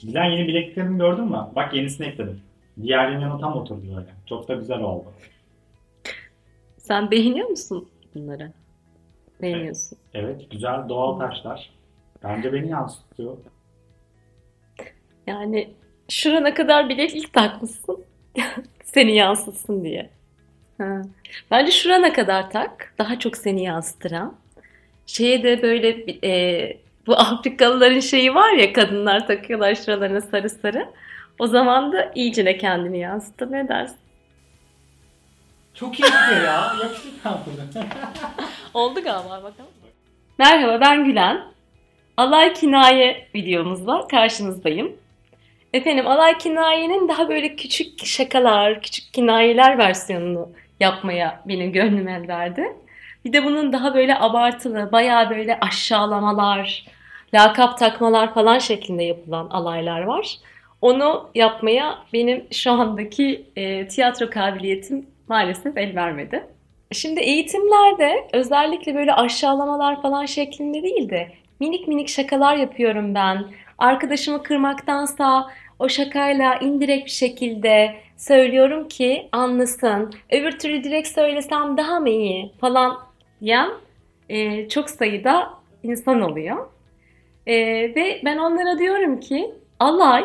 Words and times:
Giden 0.00 0.24
yeni 0.24 0.48
bilekliklerimi 0.48 0.98
gördün 0.98 1.24
mü? 1.24 1.46
Bak 1.56 1.74
yenisini 1.74 2.06
ekledim. 2.06 2.40
Diğerinin 2.82 3.20
yanı 3.20 3.40
tam 3.40 3.56
oturdu 3.56 3.82
böyle. 3.96 4.06
Çok 4.26 4.48
da 4.48 4.54
güzel 4.54 4.80
oldu. 4.80 5.12
Sen 6.78 7.10
beğeniyor 7.10 7.48
musun 7.48 7.88
bunları? 8.14 8.52
Beğeniyorsun. 9.42 9.98
Evet 10.14 10.50
güzel 10.50 10.88
doğal 10.88 11.18
taşlar. 11.18 11.70
Bence 12.24 12.52
beni 12.52 12.68
yansıtıyor. 12.68 13.36
Yani 15.26 15.70
şurana 16.08 16.54
kadar 16.54 16.88
bileklik 16.88 17.32
takmışsın. 17.32 18.04
seni 18.84 19.16
yansıtsın 19.16 19.84
diye. 19.84 20.10
Ha. 20.78 21.02
Bence 21.50 21.72
şurana 21.72 22.12
kadar 22.12 22.50
tak. 22.50 22.94
Daha 22.98 23.18
çok 23.18 23.36
seni 23.36 23.62
yansıtıran. 23.62 24.36
Şeye 25.06 25.42
de 25.42 25.62
böyle 25.62 25.88
e, 26.24 26.78
bu 27.06 27.16
Afrikalıların 27.16 28.00
şeyi 28.00 28.34
var 28.34 28.52
ya 28.52 28.72
kadınlar 28.72 29.26
takıyorlar 29.26 29.74
şuralarına 29.74 30.20
sarı 30.20 30.50
sarı. 30.50 30.88
O 31.38 31.46
zaman 31.46 31.92
da 31.92 32.12
iyicine 32.14 32.58
kendini 32.58 32.98
yansıtır. 32.98 33.52
Ne 33.52 33.68
dersin? 33.68 33.96
Çok 35.74 36.00
iyi 36.00 36.04
gidiyor 36.04 36.44
ya. 36.44 36.72
Yakışıklı 36.82 37.30
bunu. 37.46 37.84
Oldu 38.74 39.02
galiba 39.02 39.30
bakalım. 39.30 39.70
Merhaba 40.38 40.80
ben 40.80 41.04
Gülen. 41.04 41.40
Alay 42.16 42.52
Kinaye 42.52 43.28
videomuzla 43.34 44.08
karşınızdayım. 44.08 44.96
Efendim 45.72 46.06
Alay 46.06 46.38
Kinaye'nin 46.38 47.08
daha 47.08 47.28
böyle 47.28 47.56
küçük 47.56 48.06
şakalar, 48.06 48.82
küçük 48.82 49.12
kinayeler 49.12 49.78
versiyonunu 49.78 50.48
yapmaya 50.80 51.42
benim 51.48 51.72
gönlüm 51.72 52.08
el 52.08 52.28
verdi. 52.28 52.76
Bir 53.24 53.32
de 53.32 53.44
bunun 53.44 53.72
daha 53.72 53.94
böyle 53.94 54.18
abartılı, 54.18 54.92
bayağı 54.92 55.30
böyle 55.30 55.60
aşağılamalar, 55.60 56.86
lakap 57.36 57.78
takmalar 57.78 58.34
falan 58.34 58.58
şeklinde 58.58 59.02
yapılan 59.02 59.46
alaylar 59.50 60.02
var. 60.02 60.38
Onu 60.80 61.28
yapmaya 61.34 61.98
benim 62.12 62.44
şu 62.52 62.70
andaki 62.70 63.46
e, 63.56 63.88
tiyatro 63.88 64.30
kabiliyetim 64.30 65.06
maalesef 65.28 65.76
el 65.76 65.96
vermedi. 65.96 66.46
Şimdi 66.92 67.20
eğitimlerde 67.20 68.28
özellikle 68.32 68.94
böyle 68.94 69.14
aşağılamalar 69.14 70.02
falan 70.02 70.26
şeklinde 70.26 70.82
değil 70.82 71.10
de 71.10 71.32
minik 71.60 71.88
minik 71.88 72.08
şakalar 72.08 72.56
yapıyorum 72.56 73.14
ben. 73.14 73.44
Arkadaşımı 73.78 74.42
kırmaktansa 74.42 75.50
o 75.78 75.88
şakayla 75.88 76.54
indirekt 76.54 77.06
bir 77.06 77.10
şekilde 77.10 77.94
söylüyorum 78.16 78.88
ki 78.88 79.28
anlasın. 79.32 80.14
Öbür 80.30 80.58
türlü 80.58 80.84
direkt 80.84 81.08
söylesem 81.08 81.76
daha 81.76 82.00
mı 82.00 82.08
iyi 82.08 82.52
falan 82.60 82.98
diyen 83.40 83.70
e, 84.28 84.68
çok 84.68 84.90
sayıda 84.90 85.50
insan 85.82 86.20
oluyor. 86.20 86.75
E, 87.46 87.54
ve 87.94 88.20
ben 88.24 88.38
onlara 88.38 88.78
diyorum 88.78 89.20
ki 89.20 89.50
alay 89.80 90.24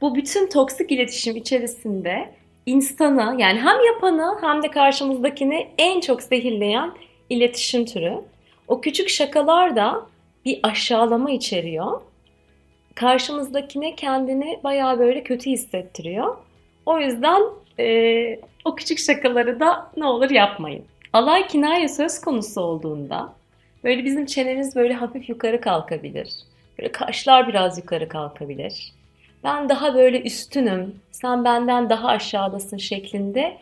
bu 0.00 0.14
bütün 0.14 0.46
toksik 0.46 0.92
iletişim 0.92 1.36
içerisinde 1.36 2.34
insanı 2.66 3.40
yani 3.40 3.60
hem 3.60 3.84
yapanı 3.86 4.38
hem 4.40 4.62
de 4.62 4.70
karşımızdakini 4.70 5.68
en 5.78 6.00
çok 6.00 6.22
zehirleyen 6.22 6.92
iletişim 7.30 7.84
türü. 7.84 8.14
O 8.68 8.80
küçük 8.80 9.08
şakalar 9.08 9.76
da 9.76 10.06
bir 10.44 10.60
aşağılama 10.62 11.30
içeriyor. 11.30 12.00
Karşımızdakine 12.94 13.94
kendini 13.94 14.60
baya 14.64 14.98
böyle 14.98 15.22
kötü 15.22 15.50
hissettiriyor. 15.50 16.36
O 16.86 16.98
yüzden 16.98 17.42
e, 17.78 18.40
o 18.64 18.74
küçük 18.74 18.98
şakaları 18.98 19.60
da 19.60 19.90
ne 19.96 20.06
olur 20.06 20.30
yapmayın. 20.30 20.84
Alay 21.12 21.46
kinaye 21.46 21.88
söz 21.88 22.20
konusu 22.20 22.60
olduğunda 22.60 23.32
böyle 23.84 24.04
bizim 24.04 24.26
çenemiz 24.26 24.76
böyle 24.76 24.94
hafif 24.94 25.28
yukarı 25.28 25.60
kalkabilir. 25.60 26.28
Böyle 26.78 26.92
kaşlar 26.92 27.48
biraz 27.48 27.78
yukarı 27.78 28.08
kalkabilir 28.08 28.92
ben 29.44 29.68
daha 29.68 29.94
böyle 29.94 30.22
üstünüm, 30.22 30.94
sen 31.10 31.44
benden 31.44 31.90
daha 31.90 32.08
aşağıdasın 32.08 32.76
şeklinde 32.76 33.58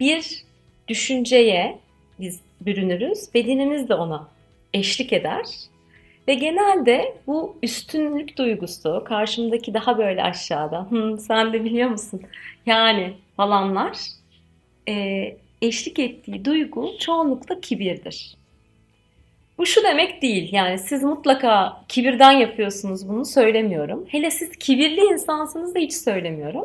bir 0.00 0.44
düşünceye 0.88 1.78
biz 2.20 2.40
bürünürüz. 2.60 3.34
Bedenimiz 3.34 3.88
de 3.88 3.94
ona 3.94 4.28
eşlik 4.74 5.12
eder. 5.12 5.44
Ve 6.28 6.34
genelde 6.34 7.14
bu 7.26 7.56
üstünlük 7.62 8.38
duygusu 8.38 9.04
karşımdaki 9.08 9.74
daha 9.74 9.98
böyle 9.98 10.22
aşağıda, 10.22 10.86
Hı, 10.90 11.18
sen 11.18 11.52
de 11.52 11.64
biliyor 11.64 11.90
musun 11.90 12.22
yani 12.66 13.12
falanlar 13.36 13.98
e, 14.88 15.36
eşlik 15.62 15.98
ettiği 15.98 16.44
duygu 16.44 16.90
çoğunlukla 17.00 17.60
kibirdir. 17.60 18.36
Bu 19.60 19.66
şu 19.66 19.84
demek 19.84 20.22
değil 20.22 20.52
yani 20.52 20.78
siz 20.78 21.02
mutlaka 21.02 21.82
kibirden 21.88 22.32
yapıyorsunuz 22.32 23.08
bunu 23.08 23.24
söylemiyorum. 23.24 24.06
Hele 24.08 24.30
siz 24.30 24.50
kibirli 24.56 25.00
insansınız 25.00 25.74
da 25.74 25.78
hiç 25.78 25.92
söylemiyorum. 25.92 26.64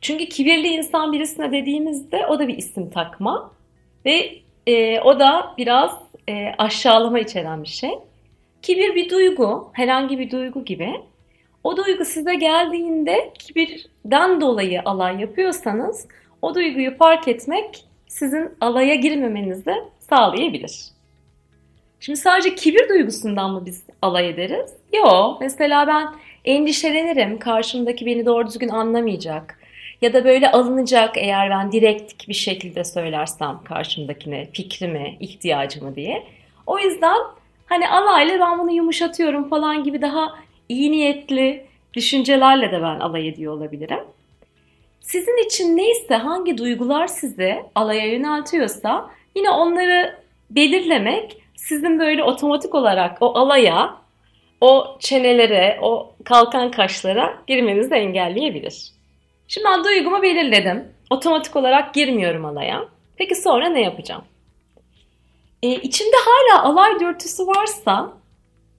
Çünkü 0.00 0.26
kibirli 0.26 0.68
insan 0.68 1.12
birisine 1.12 1.52
dediğimizde 1.52 2.26
o 2.26 2.38
da 2.38 2.48
bir 2.48 2.58
isim 2.58 2.90
takma 2.90 3.52
ve 4.04 4.38
e, 4.66 5.00
o 5.00 5.20
da 5.20 5.54
biraz 5.58 5.90
e, 6.28 6.48
aşağılama 6.58 7.18
içeren 7.18 7.62
bir 7.62 7.68
şey. 7.68 7.90
Kibir 8.62 8.94
bir 8.94 9.10
duygu, 9.10 9.70
herhangi 9.72 10.18
bir 10.18 10.30
duygu 10.30 10.64
gibi. 10.64 11.00
O 11.64 11.76
duygu 11.76 12.04
size 12.04 12.34
geldiğinde 12.34 13.32
kibirden 13.38 14.40
dolayı 14.40 14.82
alay 14.84 15.20
yapıyorsanız 15.20 16.08
o 16.42 16.54
duyguyu 16.54 16.96
fark 16.96 17.28
etmek 17.28 17.84
sizin 18.08 18.50
alaya 18.60 18.94
girmemenizi 18.94 19.74
sağlayabilir. 20.10 20.99
Şimdi 22.00 22.18
sadece 22.18 22.54
kibir 22.54 22.88
duygusundan 22.88 23.50
mı 23.50 23.62
biz 23.66 23.82
alay 24.02 24.28
ederiz? 24.28 24.70
Yok. 24.92 25.40
Mesela 25.40 25.86
ben 25.86 26.08
endişelenirim. 26.44 27.38
Karşımdaki 27.38 28.06
beni 28.06 28.26
doğru 28.26 28.46
düzgün 28.46 28.68
anlamayacak. 28.68 29.58
Ya 30.02 30.12
da 30.12 30.24
böyle 30.24 30.50
alınacak 30.50 31.16
eğer 31.16 31.50
ben 31.50 31.72
direkt 31.72 32.28
bir 32.28 32.34
şekilde 32.34 32.84
söylersem 32.84 33.60
karşımdakine 33.64 34.48
fikrimi, 34.52 35.16
ihtiyacımı 35.20 35.96
diye. 35.96 36.26
O 36.66 36.78
yüzden 36.78 37.16
hani 37.66 37.88
alayla 37.88 38.40
ben 38.40 38.58
bunu 38.58 38.72
yumuşatıyorum 38.72 39.48
falan 39.48 39.84
gibi 39.84 40.02
daha 40.02 40.38
iyi 40.68 40.92
niyetli 40.92 41.66
düşüncelerle 41.94 42.72
de 42.72 42.82
ben 42.82 43.00
alay 43.00 43.28
ediyor 43.28 43.52
olabilirim. 43.52 44.04
Sizin 45.00 45.46
için 45.46 45.76
neyse 45.76 46.14
hangi 46.14 46.58
duygular 46.58 47.06
sizi 47.06 47.62
alaya 47.74 48.06
yöneltiyorsa 48.06 49.10
yine 49.36 49.50
onları 49.50 50.16
belirlemek 50.50 51.39
sizin 51.60 51.98
böyle 51.98 52.24
otomatik 52.24 52.74
olarak 52.74 53.18
o 53.20 53.38
alaya, 53.38 53.96
o 54.60 54.96
çenelere, 55.00 55.78
o 55.82 56.14
kalkan 56.24 56.70
kaşlara 56.70 57.38
girmenizi 57.46 57.94
engelleyebilir. 57.94 58.92
Şimdi 59.48 59.66
ben 59.66 59.84
duygumu 59.84 60.22
belirledim. 60.22 60.88
Otomatik 61.10 61.56
olarak 61.56 61.94
girmiyorum 61.94 62.44
alaya. 62.44 62.84
Peki 63.16 63.34
sonra 63.34 63.68
ne 63.68 63.80
yapacağım? 63.80 64.24
Ee, 65.62 65.74
içimde 65.74 66.16
hala 66.24 66.64
alay 66.64 67.00
dürtüsü 67.00 67.46
varsa 67.46 68.12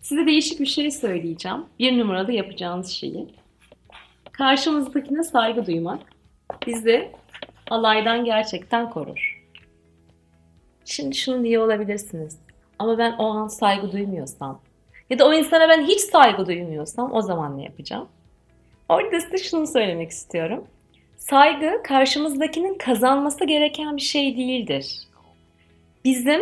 size 0.01 0.25
değişik 0.25 0.59
bir 0.59 0.65
şey 0.65 0.91
söyleyeceğim. 0.91 1.65
Bir 1.79 1.99
numaralı 1.99 2.31
yapacağınız 2.31 2.91
şeyi. 2.91 3.27
Karşımızdakine 4.31 5.23
saygı 5.23 5.65
duymak 5.65 5.99
bizi 6.67 7.11
alaydan 7.69 8.25
gerçekten 8.25 8.89
korur. 8.89 9.41
Şimdi 10.85 11.15
şunu 11.15 11.43
diye 11.43 11.59
olabilirsiniz. 11.59 12.50
Ama 12.81 12.97
ben 12.97 13.11
o 13.11 13.25
an 13.25 13.47
saygı 13.47 13.91
duymuyorsam 13.91 14.59
ya 15.09 15.19
da 15.19 15.27
o 15.27 15.33
insana 15.33 15.69
ben 15.69 15.81
hiç 15.81 15.99
saygı 15.99 16.45
duymuyorsam 16.45 17.13
o 17.13 17.21
zaman 17.21 17.57
ne 17.57 17.63
yapacağım? 17.63 18.07
Orada 18.89 19.19
size 19.21 19.37
şunu 19.37 19.67
söylemek 19.67 20.09
istiyorum. 20.09 20.63
Saygı 21.17 21.83
karşımızdakinin 21.83 22.77
kazanması 22.77 23.45
gereken 23.45 23.97
bir 23.97 24.01
şey 24.01 24.37
değildir. 24.37 24.97
Bizim 26.05 26.41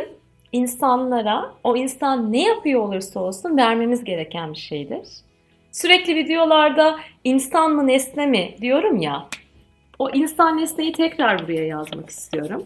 insanlara 0.52 1.54
o 1.64 1.76
insan 1.76 2.32
ne 2.32 2.44
yapıyor 2.44 2.82
olursa 2.82 3.20
olsun 3.20 3.58
vermemiz 3.58 4.04
gereken 4.04 4.54
bir 4.54 4.60
şeydir. 4.60 5.08
Sürekli 5.72 6.16
videolarda 6.16 7.00
insan 7.24 7.72
mı 7.72 7.88
nesne 7.88 8.26
mi 8.26 8.56
diyorum 8.62 8.98
ya. 8.98 9.28
O 10.00 10.10
insan 10.10 10.58
nesneyi 10.58 10.94
tekrar 10.94 11.44
buraya 11.44 11.66
yazmak 11.66 12.10
istiyorum. 12.10 12.66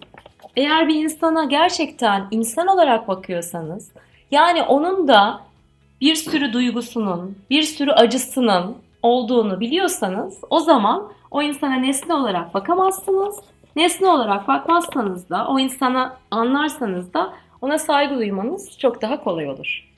Eğer 0.55 0.87
bir 0.87 0.95
insana 0.95 1.45
gerçekten 1.45 2.27
insan 2.31 2.67
olarak 2.67 3.07
bakıyorsanız, 3.07 3.91
yani 4.31 4.63
onun 4.63 5.07
da 5.07 5.41
bir 6.01 6.15
sürü 6.15 6.53
duygusunun, 6.53 7.37
bir 7.49 7.63
sürü 7.63 7.91
acısının 7.91 8.77
olduğunu 9.03 9.59
biliyorsanız 9.59 10.37
o 10.49 10.59
zaman 10.59 11.11
o 11.31 11.41
insana 11.41 11.75
nesne 11.75 12.13
olarak 12.13 12.53
bakamazsınız. 12.53 13.39
Nesne 13.75 14.07
olarak 14.07 14.47
bakmazsanız 14.47 15.29
da 15.29 15.47
o 15.47 15.59
insana 15.59 16.17
anlarsanız 16.31 17.13
da 17.13 17.33
ona 17.61 17.77
saygı 17.77 18.15
duymanız 18.15 18.79
çok 18.79 19.01
daha 19.01 19.23
kolay 19.23 19.49
olur. 19.49 19.89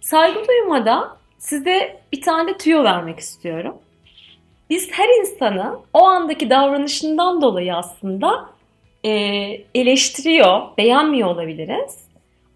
Saygı 0.00 0.48
duymada 0.48 1.16
size 1.38 2.02
bir 2.12 2.20
tane 2.22 2.58
tüyo 2.58 2.84
vermek 2.84 3.18
istiyorum. 3.18 3.74
Biz 4.70 4.92
her 4.92 5.20
insanı 5.20 5.76
o 5.94 6.02
andaki 6.02 6.50
davranışından 6.50 7.42
dolayı 7.42 7.76
aslında 7.76 8.46
e, 9.04 9.10
eleştiriyor, 9.74 10.76
beğenmiyor 10.78 11.28
olabiliriz. 11.28 12.04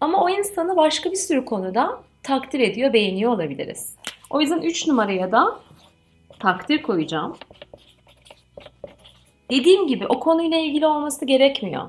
Ama 0.01 0.23
o 0.23 0.29
insanı 0.29 0.77
başka 0.77 1.11
bir 1.11 1.15
sürü 1.15 1.45
konuda 1.45 2.03
takdir 2.23 2.59
ediyor, 2.59 2.93
beğeniyor 2.93 3.31
olabiliriz. 3.31 3.95
O 4.29 4.41
yüzden 4.41 4.61
3 4.61 4.87
numaraya 4.87 5.31
da 5.31 5.59
takdir 6.39 6.81
koyacağım. 6.81 7.37
Dediğim 9.51 9.87
gibi 9.87 10.07
o 10.07 10.19
konuyla 10.19 10.57
ilgili 10.57 10.85
olması 10.85 11.25
gerekmiyor. 11.25 11.83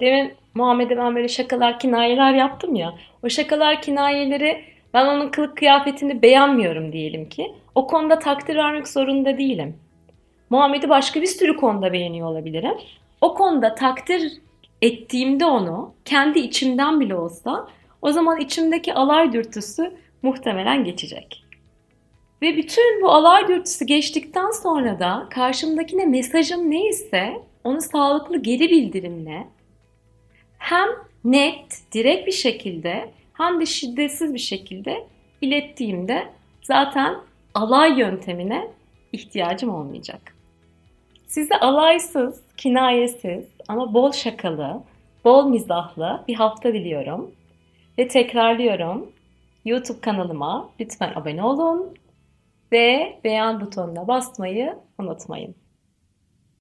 Demin 0.00 0.34
Muhammed'e 0.54 0.96
ben 0.96 1.16
böyle 1.16 1.28
şakalar, 1.28 1.78
kinayeler 1.78 2.34
yaptım 2.34 2.74
ya. 2.74 2.94
O 3.24 3.28
şakalar, 3.28 3.82
kinayeleri 3.82 4.64
ben 4.94 5.06
onun 5.06 5.28
kılık 5.28 5.56
kıyafetini 5.56 6.22
beğenmiyorum 6.22 6.92
diyelim 6.92 7.28
ki. 7.28 7.52
O 7.74 7.86
konuda 7.86 8.18
takdir 8.18 8.56
vermek 8.56 8.88
zorunda 8.88 9.38
değilim. 9.38 9.76
Muhammed'i 10.50 10.88
başka 10.88 11.22
bir 11.22 11.26
sürü 11.26 11.56
konuda 11.56 11.92
beğeniyor 11.92 12.28
olabilirim. 12.28 12.74
O 13.20 13.34
konuda 13.34 13.74
takdir 13.74 14.32
ettiğimde 14.82 15.44
onu 15.44 15.94
kendi 16.04 16.38
içimden 16.38 17.00
bile 17.00 17.14
olsa 17.14 17.68
o 18.02 18.12
zaman 18.12 18.40
içimdeki 18.40 18.94
alay 18.94 19.32
dürtüsü 19.32 19.92
muhtemelen 20.22 20.84
geçecek. 20.84 21.44
Ve 22.42 22.56
bütün 22.56 23.02
bu 23.02 23.10
alay 23.10 23.48
dürtüsü 23.48 23.84
geçtikten 23.84 24.50
sonra 24.50 24.98
da 24.98 25.26
karşımdakine 25.30 26.06
mesajım 26.06 26.70
neyse 26.70 27.42
onu 27.64 27.80
sağlıklı 27.80 28.42
geri 28.42 28.70
bildirimle 28.70 29.46
hem 30.58 30.88
net, 31.24 31.82
direkt 31.92 32.26
bir 32.26 32.32
şekilde 32.32 33.10
hem 33.32 33.60
de 33.60 33.66
şiddetsiz 33.66 34.34
bir 34.34 34.38
şekilde 34.38 35.06
ilettiğimde 35.40 36.28
zaten 36.62 37.16
alay 37.54 37.98
yöntemine 37.98 38.68
ihtiyacım 39.12 39.74
olmayacak. 39.74 40.39
Size 41.30 41.60
alaysız, 41.60 42.40
kinayesiz 42.56 43.44
ama 43.68 43.94
bol 43.94 44.12
şakalı, 44.12 44.82
bol 45.24 45.48
mizahlı 45.48 46.24
bir 46.28 46.34
hafta 46.34 46.72
diliyorum. 46.72 47.30
Ve 47.98 48.08
tekrarlıyorum. 48.08 49.12
YouTube 49.64 50.00
kanalıma 50.00 50.70
lütfen 50.80 51.12
abone 51.14 51.42
olun 51.42 51.94
ve 52.72 53.18
beğen 53.24 53.60
butonuna 53.60 54.08
basmayı 54.08 54.78
unutmayın. 54.98 55.54